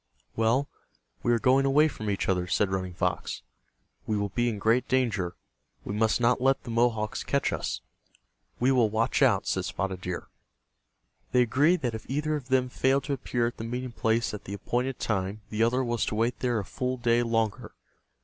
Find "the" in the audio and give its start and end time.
6.63-6.71, 13.57-13.63, 14.45-14.55, 15.51-15.61